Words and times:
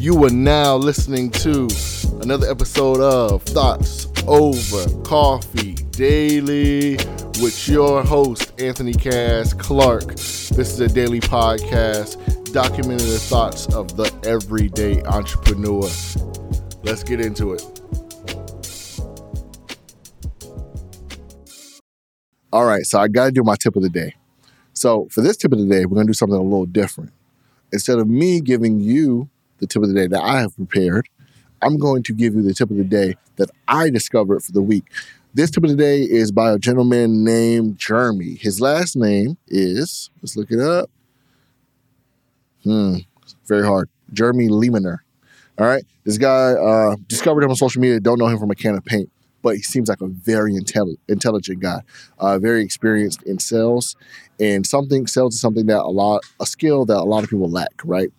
You 0.00 0.24
are 0.24 0.30
now 0.30 0.76
listening 0.76 1.30
to 1.32 1.68
another 2.22 2.50
episode 2.50 3.00
of 3.00 3.42
Thoughts 3.42 4.06
Over 4.26 4.88
Coffee 5.02 5.74
Daily 5.90 6.96
with 7.42 7.68
your 7.68 8.02
host, 8.02 8.58
Anthony 8.58 8.94
Cass 8.94 9.52
Clark. 9.52 10.06
This 10.06 10.56
is 10.56 10.80
a 10.80 10.88
daily 10.88 11.20
podcast 11.20 12.16
documenting 12.46 13.12
the 13.12 13.18
thoughts 13.18 13.66
of 13.74 13.94
the 13.94 14.10
everyday 14.24 15.02
entrepreneur. 15.02 15.82
Let's 16.82 17.04
get 17.04 17.20
into 17.20 17.52
it. 17.52 17.62
All 22.54 22.64
right, 22.64 22.86
so 22.86 23.00
I 23.00 23.08
got 23.08 23.26
to 23.26 23.32
do 23.32 23.42
my 23.42 23.56
tip 23.56 23.76
of 23.76 23.82
the 23.82 23.90
day. 23.90 24.14
So, 24.72 25.08
for 25.10 25.20
this 25.20 25.36
tip 25.36 25.52
of 25.52 25.58
the 25.58 25.66
day, 25.66 25.84
we're 25.84 25.96
going 25.96 26.06
to 26.06 26.10
do 26.10 26.14
something 26.14 26.38
a 26.38 26.42
little 26.42 26.64
different. 26.64 27.12
Instead 27.70 27.98
of 27.98 28.08
me 28.08 28.40
giving 28.40 28.80
you 28.80 29.28
the 29.60 29.66
tip 29.66 29.82
of 29.82 29.88
the 29.88 29.94
day 29.94 30.06
that 30.06 30.22
I 30.22 30.40
have 30.40 30.56
prepared, 30.56 31.08
I'm 31.62 31.78
going 31.78 32.02
to 32.04 32.12
give 32.14 32.34
you 32.34 32.42
the 32.42 32.54
tip 32.54 32.70
of 32.70 32.76
the 32.76 32.84
day 32.84 33.14
that 33.36 33.50
I 33.68 33.90
discovered 33.90 34.42
for 34.42 34.52
the 34.52 34.62
week. 34.62 34.84
This 35.32 35.50
tip 35.50 35.62
of 35.62 35.70
the 35.70 35.76
day 35.76 36.02
is 36.02 36.32
by 36.32 36.50
a 36.50 36.58
gentleman 36.58 37.22
named 37.22 37.78
Jeremy. 37.78 38.34
His 38.34 38.60
last 38.60 38.96
name 38.96 39.36
is, 39.46 40.10
let's 40.22 40.36
look 40.36 40.50
it 40.50 40.58
up. 40.58 40.90
Hmm, 42.64 42.96
very 43.46 43.64
hard. 43.64 43.88
Jeremy 44.12 44.48
Leemaner. 44.48 44.98
All 45.58 45.66
right. 45.66 45.84
This 46.04 46.18
guy 46.18 46.52
uh, 46.52 46.96
discovered 47.06 47.44
him 47.44 47.50
on 47.50 47.56
social 47.56 47.80
media, 47.80 48.00
don't 48.00 48.18
know 48.18 48.26
him 48.26 48.38
from 48.38 48.50
a 48.50 48.54
can 48.54 48.74
of 48.74 48.84
paint, 48.84 49.10
but 49.42 49.56
he 49.56 49.62
seems 49.62 49.88
like 49.88 50.00
a 50.00 50.06
very 50.06 50.54
intelli- 50.54 50.96
intelligent 51.08 51.60
guy, 51.60 51.82
uh, 52.18 52.38
very 52.38 52.62
experienced 52.62 53.22
in 53.24 53.38
sales. 53.38 53.94
And 54.40 54.66
something, 54.66 55.06
sales 55.06 55.34
is 55.34 55.40
something 55.40 55.66
that 55.66 55.80
a 55.80 55.90
lot, 55.90 56.22
a 56.40 56.46
skill 56.46 56.86
that 56.86 56.96
a 56.96 57.04
lot 57.04 57.24
of 57.24 57.30
people 57.30 57.50
lack, 57.50 57.72
right? 57.84 58.10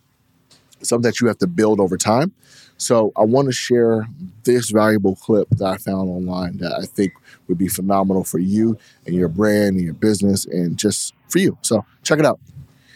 Something 0.83 1.09
that 1.09 1.21
you 1.21 1.27
have 1.27 1.37
to 1.39 1.47
build 1.47 1.79
over 1.79 1.97
time. 1.97 2.33
So 2.77 3.11
I 3.15 3.21
want 3.21 3.47
to 3.47 3.51
share 3.51 4.07
this 4.43 4.71
valuable 4.71 5.15
clip 5.15 5.47
that 5.51 5.65
I 5.65 5.77
found 5.77 6.09
online 6.09 6.57
that 6.57 6.73
I 6.73 6.85
think 6.85 7.13
would 7.47 7.57
be 7.57 7.67
phenomenal 7.67 8.23
for 8.23 8.39
you 8.39 8.77
and 9.05 9.15
your 9.15 9.27
brand 9.27 9.75
and 9.75 9.81
your 9.81 9.93
business 9.93 10.45
and 10.45 10.77
just 10.77 11.13
for 11.29 11.37
you. 11.39 11.57
So 11.61 11.85
check 12.03 12.17
it 12.17 12.25
out. 12.25 12.39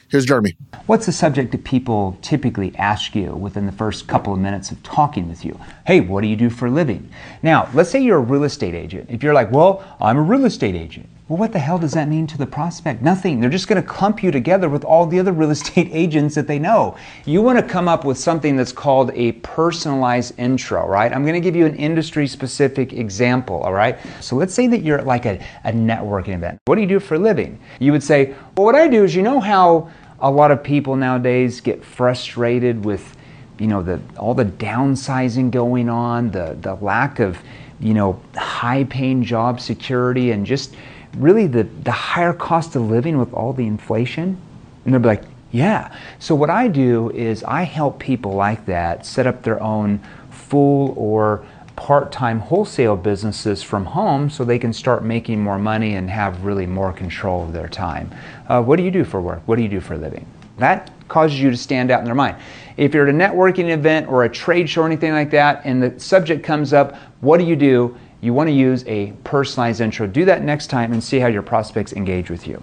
Here's 0.08 0.26
Jeremy. 0.26 0.56
What's 0.86 1.08
the 1.08 1.12
subject 1.12 1.52
that 1.52 1.64
people 1.64 2.18
typically 2.22 2.76
ask 2.78 3.16
you 3.16 3.34
within 3.34 3.66
the 3.66 3.72
first 3.72 4.08
couple 4.08 4.34
of 4.34 4.40
minutes 4.40 4.72
of 4.72 4.82
talking 4.84 5.28
with 5.28 5.44
you? 5.44 5.60
Hey, 5.86 6.00
what 6.00 6.22
do 6.22 6.28
you 6.28 6.36
do 6.36 6.50
for 6.50 6.68
a 6.68 6.72
living? 6.72 7.10
Now, 7.42 7.70
let's 7.74 7.90
say 7.90 8.02
you're 8.02 8.18
a 8.18 8.22
real 8.22 8.44
estate 8.44 8.76
agent. 8.76 9.10
If 9.10 9.24
you're 9.24 9.34
like, 9.34 9.52
well, 9.52 9.84
I'm 10.00 10.18
a 10.18 10.22
real 10.22 10.46
estate 10.46 10.76
agent. 10.76 11.10
Well, 11.28 11.40
what 11.40 11.54
the 11.54 11.60
hell 11.60 11.80
does 11.80 11.94
that 11.94 12.08
mean 12.08 12.28
to 12.28 12.38
the 12.38 12.46
prospect? 12.46 13.02
Nothing. 13.02 13.40
They're 13.40 13.50
just 13.50 13.68
going 13.68 13.82
to 13.82 13.88
clump 13.88 14.22
you 14.22 14.30
together 14.30 14.70
with 14.70 14.86
all 14.86 15.08
the 15.08 15.20
other 15.20 15.32
real 15.32 15.50
estate 15.50 15.90
agents 15.92 16.36
that 16.36 16.46
they 16.46 16.60
know. 16.60 16.96
You 17.26 17.42
want 17.42 17.58
to 17.58 17.66
come 17.66 17.88
up 17.88 18.06
with 18.06 18.20
something 18.20 18.56
that's 18.56 18.72
called 18.72 19.10
a 19.16 19.32
personalized 19.32 20.38
intro, 20.38 20.88
right? 20.88 21.12
I'm 21.12 21.24
going 21.24 21.34
to 21.34 21.40
give 21.40 21.56
you 21.56 21.66
an 21.66 21.76
industry 21.78 22.28
specific 22.28 22.94
example, 22.94 23.64
all 23.64 23.74
right? 23.74 23.98
So 24.22 24.36
let's 24.36 24.54
say 24.54 24.68
that 24.68 24.84
you're 24.84 25.00
at 25.00 25.08
like 25.08 25.26
a, 25.26 25.44
a 25.64 25.72
networking 25.72 26.36
event. 26.36 26.60
What 26.66 26.76
do 26.76 26.82
you 26.82 26.88
do 26.88 27.00
for 27.00 27.16
a 27.16 27.20
living? 27.20 27.60
You 27.80 27.92
would 27.92 28.04
say, 28.04 28.36
well, 28.56 28.66
what 28.66 28.76
I 28.76 28.88
do 28.88 29.04
is, 29.04 29.16
you 29.16 29.24
know 29.24 29.40
how 29.40 29.90
a 30.20 30.30
lot 30.30 30.52
of 30.52 30.62
people 30.62 30.96
nowadays 30.96 31.60
get 31.60 31.84
frustrated 31.84 32.86
with, 32.86 33.18
you 33.58 33.66
know, 33.66 33.82
the 33.82 34.00
all 34.16 34.36
the 34.36 34.46
downsizing 34.46 35.50
going 35.50 35.90
on, 35.90 36.30
the 36.30 36.56
the 36.62 36.76
lack 36.76 37.20
of, 37.20 37.40
you 37.80 37.96
know, 37.96 38.22
high 38.36 38.84
paying 38.84 39.24
job 39.24 39.60
security 39.60 40.30
and 40.30 40.46
just 40.46 40.76
really 41.18 41.48
the, 41.48 41.64
the 41.64 41.92
higher 41.92 42.34
cost 42.34 42.76
of 42.76 42.84
living 42.84 43.18
with 43.18 43.34
all 43.34 43.54
the 43.54 43.66
inflation? 43.66 44.38
And 44.84 44.94
they'll 44.94 45.02
be 45.02 45.08
like, 45.08 45.24
yeah. 45.52 45.96
So 46.20 46.36
what 46.36 46.50
I 46.50 46.68
do 46.68 47.12
is 47.12 47.44
I 47.44 47.64
help 47.64 48.00
people 48.00 48.34
like 48.34 48.66
that 48.66 49.06
set 49.06 49.26
up 49.26 49.44
their 49.44 49.62
own 49.62 50.02
full 50.30 50.94
or 50.98 51.46
part-time 51.76 52.40
wholesale 52.40 52.96
businesses 52.96 53.62
from 53.62 53.86
home 53.86 54.30
so 54.30 54.46
they 54.46 54.60
can 54.60 54.72
start 54.72 55.04
making 55.04 55.42
more 55.42 55.60
money 55.60 55.96
and 55.96 56.10
have 56.10 56.44
really 56.44 56.66
more 56.66 56.94
control 56.94 57.44
of 57.44 57.54
their 57.54 57.68
time. 57.68 58.14
Uh, 58.48 58.62
what 58.62 58.78
do 58.78 58.84
you 58.84 58.92
do 58.92 59.04
for 59.04 59.20
work? 59.22 59.42
What 59.46 59.58
do 59.58 59.64
you 59.64 59.70
do 59.70 59.80
for 59.82 59.96
a 59.96 59.98
living? 59.98 60.26
That 60.58 60.92
causes 61.08 61.40
you 61.40 61.52
to 61.52 61.58
stand 61.58 61.92
out 61.92 62.00
in 62.00 62.06
their 62.06 62.16
mind. 62.16 62.38
If 62.78 62.94
you're 62.94 63.08
at 63.08 63.14
a 63.14 63.18
networking 63.18 63.70
event 63.70 64.08
or 64.08 64.24
a 64.24 64.30
trade 64.30 64.70
show 64.70 64.84
or 64.84 64.86
anything 64.86 65.12
like 65.12 65.32
that 65.32 65.62
and 65.66 65.84
the 65.84 66.00
subject 66.00 66.44
comes 66.44 66.74
up, 66.74 66.96
what 67.22 67.38
do 67.38 67.46
you 67.46 67.56
do? 67.56 67.98
You 68.26 68.34
want 68.34 68.48
to 68.48 68.54
use 68.54 68.84
a 68.88 69.12
personalized 69.24 69.82
intro. 69.82 70.08
Do 70.08 70.26
that 70.26 70.44
next 70.44 70.66
time 70.68 70.92
and 70.92 71.04
see 71.04 71.20
how 71.20 71.28
your 71.28 71.44
prospects 71.44 71.94
engage 71.94 72.32
with 72.32 72.48
you. 72.48 72.60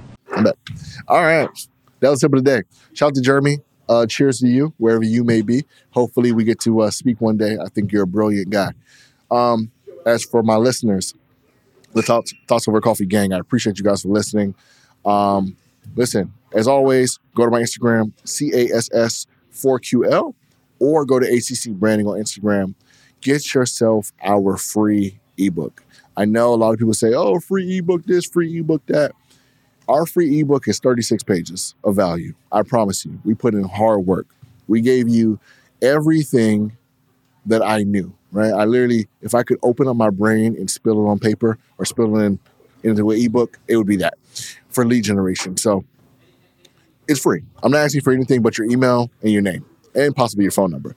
All 1.09 1.23
right. 1.23 1.49
That 2.01 2.11
was 2.11 2.21
tip 2.21 2.33
of 2.33 2.43
the 2.43 2.51
day. 2.51 2.63
Shout 2.95 3.09
out 3.09 3.15
to 3.15 3.21
Jeremy. 3.21 3.59
Uh, 3.89 4.07
cheers 4.07 4.39
to 4.39 4.49
you, 4.49 4.73
wherever 4.79 5.05
you 5.05 5.23
may 5.23 5.43
be. 5.43 5.65
Hopefully, 5.91 6.33
we 6.33 6.45
get 6.45 6.59
to 6.61 6.81
uh, 6.81 6.91
speak 6.91 7.21
one 7.21 7.37
day. 7.37 7.59
I 7.63 7.69
think 7.69 7.93
you're 7.93 8.05
a 8.05 8.07
brilliant 8.07 8.49
guy. 8.51 8.71
Um, 9.31 9.71
as 10.05 10.25
for 10.25 10.43
my 10.43 10.57
listeners, 10.57 11.15
the 11.93 12.03
Thoughts, 12.03 12.35
Thoughts 12.49 12.67
Over 12.67 12.81
Coffee 12.81 13.07
gang, 13.07 13.33
I 13.33 13.39
appreciate 13.39 13.79
you 13.79 13.85
guys 13.85 14.03
for 14.03 14.09
listening. 14.09 14.57
Um, 15.05 15.57
listen, 15.95 16.33
as 16.55 16.67
always, 16.67 17.21
go 17.35 17.45
to 17.45 17.51
my 17.51 17.61
Instagram, 17.61 18.13
CASS4QL, 18.25 20.35
or 20.79 21.05
go 21.05 21.19
to 21.19 21.27
ACC 21.27 21.73
Branding 21.73 22.07
on 22.07 22.19
Instagram. 22.19 22.75
Get 23.21 23.55
yourself 23.55 24.11
our 24.23 24.57
free 24.57 25.21
ebook. 25.47 25.83
I 26.17 26.25
know 26.25 26.53
a 26.53 26.57
lot 26.57 26.73
of 26.73 26.79
people 26.79 26.95
say, 26.95 27.15
oh, 27.15 27.41
free 27.41 27.79
ebook 27.79 28.05
this, 28.05 28.27
free 28.27 28.59
ebook 28.59 28.85
that. 28.87 29.13
Our 29.89 30.07
free 30.07 30.41
ebook 30.41 30.69
is 30.69 30.79
36 30.79 31.23
pages 31.25 31.75
of 31.85 31.97
value. 31.97 32.35
I 32.51 32.63
promise 32.63 33.05
you. 33.05 33.21
We 33.25 33.35
put 33.35 33.55
in 33.55 33.65
hard 33.65 34.07
work. 34.07 34.27
We 34.69 34.81
gave 34.81 35.09
you 35.09 35.41
everything 35.81 36.77
that 37.47 37.63
I 37.63 37.83
knew, 37.83 38.15
right? 38.31 38.53
I 38.53 38.65
literally, 38.65 39.09
if 39.21 39.35
I 39.35 39.43
could 39.43 39.59
open 39.63 39.89
up 39.89 39.97
my 39.97 40.11
brain 40.11 40.57
and 40.57 40.71
spill 40.71 41.05
it 41.05 41.09
on 41.09 41.19
paper 41.19 41.59
or 41.79 41.85
spill 41.85 42.17
it 42.17 42.25
in, 42.25 42.39
into 42.85 43.11
an 43.11 43.19
ebook, 43.19 43.59
it 43.69 43.77
would 43.77 43.87
be 43.87 43.97
that 43.97 44.15
for 44.69 44.87
lead 44.87 45.05
generation. 45.05 45.57
So 45.57 45.85
it's 47.09 47.21
free. 47.21 47.43
I'm 47.63 47.73
not 47.73 47.79
asking 47.79 48.03
for 48.03 48.13
anything 48.13 48.43
but 48.43 48.57
your 48.57 48.71
email 48.71 49.11
and 49.23 49.33
your 49.33 49.43
name 49.43 49.65
and 49.95 50.15
possibly 50.15 50.45
your 50.45 50.53
phone 50.53 50.71
number 50.71 50.95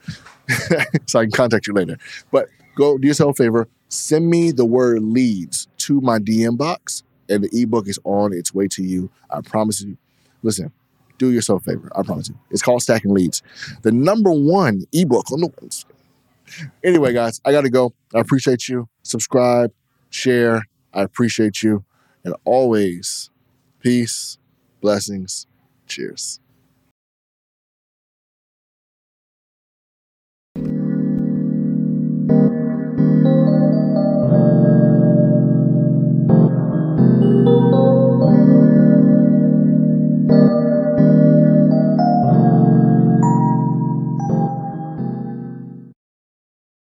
so 1.06 1.18
I 1.18 1.24
can 1.24 1.32
contact 1.32 1.66
you 1.66 1.72
later. 1.72 1.98
But 2.30 2.48
go 2.76 2.98
do 2.98 3.08
yourself 3.08 3.38
a 3.38 3.42
favor, 3.42 3.68
send 3.88 4.28
me 4.28 4.50
the 4.50 4.64
word 4.64 5.02
leads 5.02 5.68
to 5.78 6.00
my 6.00 6.18
DM 6.18 6.56
box, 6.56 7.02
and 7.28 7.44
the 7.44 7.62
ebook 7.62 7.88
is 7.88 7.98
on 8.04 8.32
its 8.32 8.54
way 8.54 8.68
to 8.68 8.82
you. 8.82 9.10
I 9.30 9.40
promise 9.40 9.82
you. 9.82 9.96
Listen, 10.42 10.72
do 11.18 11.30
yourself 11.30 11.62
a 11.62 11.70
favor. 11.70 11.90
I 11.96 12.02
promise 12.02 12.28
you. 12.28 12.38
It's 12.50 12.62
called 12.62 12.82
Stacking 12.82 13.12
Leads. 13.12 13.42
The 13.82 13.92
number 13.92 14.30
one 14.30 14.84
ebook 14.92 15.32
on 15.32 15.40
the 15.40 15.48
ones. 15.60 15.84
Anyway, 16.84 17.12
guys, 17.12 17.40
I 17.44 17.52
got 17.52 17.62
to 17.62 17.70
go. 17.70 17.92
I 18.14 18.20
appreciate 18.20 18.68
you. 18.68 18.88
Subscribe, 19.02 19.72
share. 20.10 20.62
I 20.92 21.02
appreciate 21.02 21.62
you. 21.62 21.84
And 22.24 22.34
always, 22.44 23.30
peace, 23.80 24.38
blessings, 24.80 25.46
cheers. 25.86 26.40